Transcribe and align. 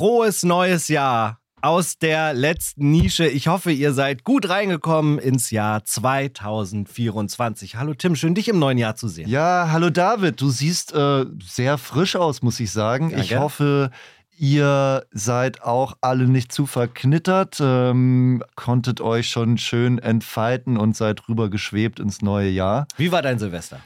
frohes 0.00 0.44
neues 0.44 0.88
Jahr 0.88 1.40
aus 1.60 1.98
der 1.98 2.32
letzten 2.32 2.90
Nische. 2.90 3.28
Ich 3.28 3.48
hoffe, 3.48 3.70
ihr 3.70 3.92
seid 3.92 4.24
gut 4.24 4.48
reingekommen 4.48 5.18
ins 5.18 5.50
Jahr 5.50 5.84
2024. 5.84 7.76
Hallo 7.76 7.92
Tim, 7.92 8.16
schön 8.16 8.34
dich 8.34 8.48
im 8.48 8.58
neuen 8.58 8.78
Jahr 8.78 8.96
zu 8.96 9.08
sehen. 9.08 9.28
Ja, 9.28 9.68
hallo 9.70 9.90
David, 9.90 10.40
du 10.40 10.48
siehst 10.48 10.94
äh, 10.94 11.26
sehr 11.42 11.76
frisch 11.76 12.16
aus, 12.16 12.40
muss 12.40 12.58
ich 12.60 12.72
sagen. 12.72 13.10
Ja, 13.10 13.18
ich 13.18 13.36
hoffe, 13.36 13.90
ihr 14.38 15.04
seid 15.10 15.60
auch 15.60 15.98
alle 16.00 16.26
nicht 16.28 16.50
zu 16.50 16.64
verknittert, 16.64 17.58
ähm, 17.60 18.42
konntet 18.54 19.02
euch 19.02 19.28
schon 19.28 19.58
schön 19.58 19.98
entfalten 19.98 20.78
und 20.78 20.96
seid 20.96 21.28
rüber 21.28 21.50
geschwebt 21.50 22.00
ins 22.00 22.22
neue 22.22 22.48
Jahr. 22.48 22.86
Wie 22.96 23.12
war 23.12 23.20
dein 23.20 23.38
Silvester? 23.38 23.80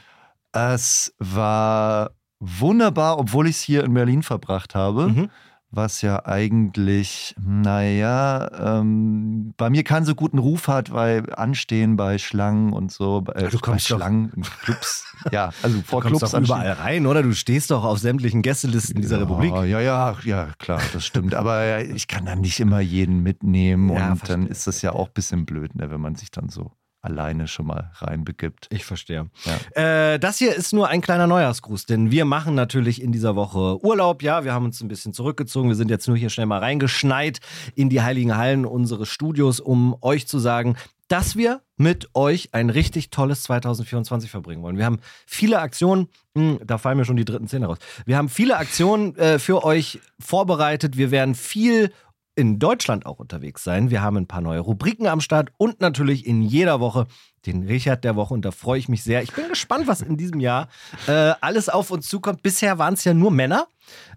Es 0.53 1.13
war 1.19 2.11
wunderbar, 2.39 3.19
obwohl 3.19 3.47
ich 3.47 3.57
es 3.57 3.61
hier 3.61 3.83
in 3.83 3.93
Berlin 3.93 4.23
verbracht 4.23 4.75
habe. 4.75 5.09
Mhm. 5.09 5.29
Was 5.75 6.01
ja 6.01 6.25
eigentlich, 6.25 7.35
naja, 7.37 8.79
ähm, 8.79 9.53
bei 9.57 9.69
mir 9.69 9.83
keinen 9.83 10.05
so 10.05 10.15
guten 10.15 10.37
Ruf 10.37 10.69
hat, 10.69 10.93
weil 10.93 11.33
Anstehen 11.35 11.97
bei 11.97 12.17
Schlangen 12.17 12.71
und 12.71 12.93
so, 12.93 13.25
äh, 13.33 13.49
Du 13.49 13.59
kommst 13.59 13.89
bei 13.89 13.97
Schlangen, 13.97 14.31
in 14.35 14.43
Clubs, 14.43 15.05
ja, 15.33 15.51
also 15.61 15.81
vor 15.81 16.01
Du 16.01 16.07
kommst 16.07 16.19
Clubs 16.21 16.31
doch 16.31 16.39
überall 16.39 16.71
rein, 16.71 17.05
oder? 17.05 17.21
Du 17.23 17.33
stehst 17.33 17.71
doch 17.71 17.83
auf 17.83 17.99
sämtlichen 17.99 18.41
Gästelisten 18.41 19.01
dieser 19.01 19.19
Republik. 19.19 19.51
Ja, 19.51 19.65
ja, 19.65 19.81
ja, 19.81 20.17
ja, 20.23 20.47
klar, 20.59 20.81
das 20.93 21.05
stimmt. 21.05 21.35
Aber 21.35 21.83
ich 21.83 22.07
kann 22.07 22.25
dann 22.25 22.39
nicht 22.39 22.61
immer 22.61 22.79
jeden 22.79 23.21
mitnehmen 23.21 23.89
Ja, 23.89 24.11
und 24.11 24.17
verstehe, 24.17 24.37
dann 24.37 24.47
ist 24.47 24.67
das 24.67 24.81
ja 24.81 24.93
auch 24.93 25.07
ein 25.07 25.13
bisschen 25.13 25.45
blöd, 25.45 25.75
ne, 25.75 25.91
wenn 25.91 25.99
man 25.99 26.15
sich 26.15 26.31
dann 26.31 26.47
so 26.47 26.71
alleine 27.05 27.47
schon 27.47 27.67
mal 27.67 27.91
reinbegibt. 27.95 28.67
Ich 28.71 28.83
verstehe. 28.83 29.29
Ja. 29.45 30.13
Äh, 30.13 30.19
das 30.19 30.37
hier 30.37 30.53
ist 30.55 30.73
nur 30.73 30.89
ein 30.89 31.01
kleiner 31.01 31.27
Neujahrsgruß, 31.27 31.85
denn 31.85 32.11
wir 32.11 32.25
machen 32.25 32.55
natürlich 32.55 33.01
in 33.01 33.11
dieser 33.11 33.35
Woche 33.35 33.83
Urlaub. 33.83 34.21
Ja, 34.21 34.43
wir 34.43 34.53
haben 34.53 34.65
uns 34.65 34.81
ein 34.81 34.87
bisschen 34.87 35.13
zurückgezogen. 35.13 35.69
Wir 35.69 35.75
sind 35.75 35.89
jetzt 35.89 36.07
nur 36.07 36.17
hier 36.17 36.29
schnell 36.29 36.47
mal 36.47 36.59
reingeschneit 36.59 37.39
in 37.75 37.89
die 37.89 38.01
heiligen 38.01 38.35
Hallen 38.35 38.65
unseres 38.65 39.09
Studios, 39.09 39.59
um 39.59 39.95
euch 40.01 40.27
zu 40.27 40.39
sagen, 40.39 40.75
dass 41.07 41.35
wir 41.35 41.61
mit 41.77 42.09
euch 42.15 42.49
ein 42.53 42.69
richtig 42.69 43.09
tolles 43.09 43.43
2024 43.43 44.31
verbringen 44.31 44.63
wollen. 44.63 44.77
Wir 44.77 44.85
haben 44.85 44.99
viele 45.27 45.59
Aktionen, 45.59 46.07
hm, 46.35 46.59
da 46.65 46.77
fallen 46.77 46.97
mir 46.97 47.05
schon 47.05 47.17
die 47.17 47.25
dritten 47.25 47.47
Zähne 47.47 47.67
raus. 47.67 47.77
Wir 48.05 48.17
haben 48.17 48.29
viele 48.29 48.57
Aktionen 48.57 49.15
äh, 49.17 49.37
für 49.37 49.63
euch 49.63 49.99
vorbereitet. 50.19 50.97
Wir 50.97 51.11
werden 51.11 51.35
viel 51.35 51.91
in 52.35 52.59
Deutschland 52.59 53.05
auch 53.05 53.19
unterwegs 53.19 53.63
sein. 53.63 53.89
Wir 53.89 54.01
haben 54.01 54.17
ein 54.17 54.27
paar 54.27 54.41
neue 54.41 54.59
Rubriken 54.59 55.07
am 55.07 55.21
Start 55.21 55.49
und 55.57 55.79
natürlich 55.81 56.25
in 56.25 56.41
jeder 56.41 56.79
Woche 56.79 57.07
den 57.45 57.63
Richard 57.63 58.03
der 58.03 58.15
Woche 58.15 58.33
und 58.33 58.43
da 58.43 58.51
freue 58.51 58.79
ich 58.79 58.89
mich 58.89 59.03
sehr. 59.03 59.21
Ich 59.23 59.31
bin 59.33 59.47
gespannt, 59.47 59.87
was 59.87 60.01
in 60.01 60.17
diesem 60.17 60.39
Jahr 60.39 60.67
äh, 61.07 61.33
alles 61.41 61.69
auf 61.69 61.91
uns 61.91 62.07
zukommt. 62.07 62.41
Bisher 62.43 62.77
waren 62.79 62.95
es 62.95 63.03
ja 63.03 63.13
nur 63.13 63.31
Männer. 63.31 63.67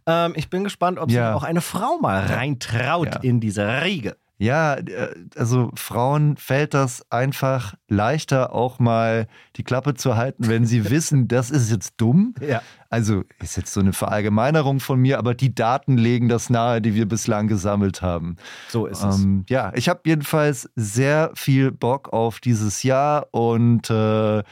Ähm, 0.07 0.33
ich 0.35 0.49
bin 0.51 0.65
gespannt, 0.65 0.99
ob 0.99 1.11
Ja. 1.11 1.29
sich 1.33 1.37
auch 1.37 1.45
eine 1.45 1.61
Frau 1.61 1.99
mal 2.01 2.25
reintraut 2.25 3.15
Ja. 3.15 3.21
in 3.21 3.39
diese 3.41 3.83
Riege. 3.83 4.17
Ja, 4.39 4.75
äh, 4.75 5.15
also 5.37 5.71
Frauen 5.75 6.37
fällt 6.37 6.73
das 6.73 7.05
einfach 7.11 7.75
leichter, 7.89 8.55
auch 8.55 8.79
mal 8.79 9.27
die 9.57 9.65
Klappe 9.65 9.95
zu 9.95 10.17
halten, 10.17 10.49
wenn 10.49 10.65
sie 10.65 10.91
wissen, 10.91 11.27
das 11.29 11.51
ist 11.51 11.71
jetzt 11.71 11.95
dumm. 11.97 12.35
Ja. 12.41 12.63
Also 12.89 13.25
ist 13.43 13.57
jetzt 13.57 13.73
so 13.73 13.81
eine 13.81 13.93
Verallgemeinerung 13.93 14.81
von 14.81 15.01
mir, 15.01 15.19
aber 15.19 15.35
die 15.35 15.55
Daten 15.55 15.99
legen 15.99 16.29
das 16.29 16.49
nahe, 16.49 16.81
die 16.81 16.95
wir 16.95 17.07
bislang 17.07 17.49
gesammelt 17.49 18.01
haben. 18.01 18.37
So 18.69 18.87
ist 18.87 19.03
es. 19.03 19.23
Ähm, 19.23 19.45
ja, 19.49 19.73
ich 19.75 19.89
habe 19.89 20.01
jedenfalls 20.07 20.71
sehr 20.77 21.33
viel 21.35 21.73
Bock 21.73 22.13
auf 22.13 22.41
dieses 22.41 22.83
Jahr 22.85 23.27
und 23.33 23.91
äh, 23.91 24.43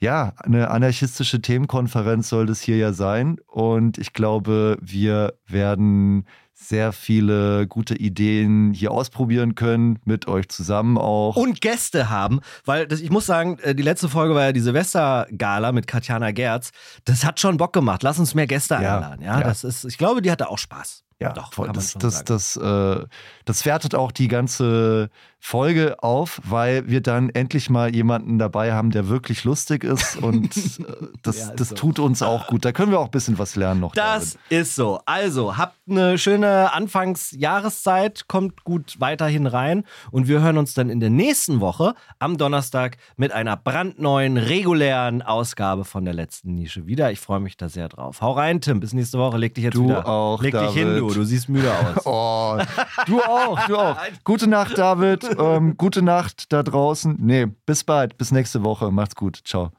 ja, 0.00 0.34
eine 0.38 0.70
anarchistische 0.70 1.40
Themenkonferenz 1.40 2.28
soll 2.28 2.46
das 2.46 2.60
hier 2.60 2.76
ja 2.76 2.92
sein 2.92 3.38
und 3.46 3.98
ich 3.98 4.12
glaube, 4.12 4.76
wir 4.80 5.34
werden 5.46 6.26
sehr 6.58 6.92
viele 6.92 7.66
gute 7.66 7.94
Ideen 7.94 8.72
hier 8.72 8.90
ausprobieren 8.90 9.54
können, 9.54 9.98
mit 10.04 10.26
euch 10.26 10.48
zusammen 10.48 10.96
auch. 10.96 11.36
und 11.36 11.60
Gäste 11.60 12.08
haben, 12.08 12.40
weil 12.64 12.86
das, 12.86 13.00
ich 13.00 13.10
muss 13.10 13.26
sagen, 13.26 13.58
äh, 13.58 13.74
die 13.74 13.82
letzte 13.82 14.08
Folge 14.08 14.34
war 14.34 14.44
ja 14.46 14.52
die 14.52 14.60
Silvestergala 14.60 15.72
mit 15.72 15.86
Katjana 15.86 16.30
Gerz. 16.30 16.70
Das 17.04 17.24
hat 17.24 17.40
schon 17.40 17.58
Bock 17.58 17.74
gemacht. 17.74 18.02
Lass 18.02 18.18
uns 18.18 18.34
mehr 18.34 18.46
Gäste 18.46 18.74
Ja, 18.74 18.96
einladen. 18.96 19.22
Ja, 19.22 19.38
ja. 19.40 19.46
das 19.46 19.64
ist, 19.64 19.84
ich 19.84 19.98
glaube, 19.98 20.22
die 20.22 20.30
hatte 20.30 20.48
auch 20.48 20.58
Spaß. 20.58 21.04
Ja, 21.20 21.32
Doch, 21.32 21.52
voll. 21.52 21.66
kann 21.66 21.76
man 21.76 21.82
das, 21.82 21.92
schon 21.92 22.00
das, 22.00 22.14
sagen. 22.14 22.26
das, 22.26 22.56
äh, 22.56 23.06
das 23.44 23.64
wertet 23.64 23.94
auch 23.94 24.12
die 24.12 24.28
ganze 24.28 25.08
Folge 25.48 26.02
auf, 26.02 26.40
weil 26.42 26.88
wir 26.88 27.00
dann 27.00 27.30
endlich 27.30 27.70
mal 27.70 27.94
jemanden 27.94 28.36
dabei 28.36 28.72
haben, 28.72 28.90
der 28.90 29.08
wirklich 29.08 29.44
lustig 29.44 29.84
ist 29.84 30.16
und 30.20 30.56
äh, 30.56 30.84
das, 31.22 31.38
Ja, 31.38 31.52
das 31.54 31.68
so. 31.68 31.74
tut 31.76 31.98
uns 32.00 32.20
auch 32.20 32.48
gut. 32.48 32.64
Da 32.64 32.72
können 32.72 32.90
wir 32.90 32.98
auch 32.98 33.04
ein 33.04 33.10
bisschen 33.12 33.38
was 33.38 33.54
lernen 33.54 33.78
noch. 33.80 33.92
Das 33.94 34.36
ist 34.48 34.74
so. 34.74 35.00
Also, 35.06 35.56
habt 35.56 35.76
eine 35.88 36.18
schöne 36.18 36.72
Anfangsjahreszeit, 36.74 38.26
kommt 38.26 38.64
gut 38.64 38.96
weiterhin 38.98 39.46
rein 39.46 39.84
und 40.10 40.26
wir 40.26 40.40
hören 40.40 40.58
uns 40.58 40.74
dann 40.74 40.90
in 40.90 40.98
der 40.98 41.10
nächsten 41.10 41.60
Woche 41.60 41.94
am 42.18 42.38
Donnerstag 42.38 42.96
mit 43.16 43.30
einer 43.30 43.56
brandneuen, 43.56 44.38
regulären 44.38 45.22
Ausgabe 45.22 45.84
von 45.84 46.04
der 46.04 46.14
letzten 46.14 46.56
Nische 46.56 46.88
wieder. 46.88 47.12
Ich 47.12 47.20
freue 47.20 47.38
mich 47.38 47.56
da 47.56 47.68
sehr 47.68 47.88
drauf. 47.88 48.20
Hau 48.20 48.32
rein, 48.32 48.60
Tim, 48.60 48.80
bis 48.80 48.92
nächste 48.94 49.18
Woche. 49.20 49.38
Leg 49.38 49.54
dich 49.54 49.62
jetzt 49.62 49.74
Du 49.76 49.84
wieder. 49.84 50.08
auch, 50.08 50.42
Leg 50.42 50.58
dich 50.58 50.70
hin, 50.72 50.88
David. 50.88 51.02
du. 51.02 51.14
Du 51.14 51.22
siehst 51.24 51.48
müde 51.48 51.70
aus. 51.72 52.04
Oh, 52.16 52.58
du 53.06 53.20
auch, 53.20 53.66
du 53.66 53.76
auch. 53.76 53.96
Gute 54.24 54.46
Nacht, 54.48 54.76
David. 54.78 55.35
Ähm, 55.38 55.76
gute 55.76 56.02
Nacht 56.02 56.52
da 56.52 56.62
draußen. 56.62 57.16
Nee, 57.18 57.46
bis 57.66 57.84
bald. 57.84 58.18
Bis 58.18 58.32
nächste 58.32 58.64
Woche. 58.64 58.90
Macht's 58.90 59.16
gut. 59.16 59.40
Ciao. 59.44 59.70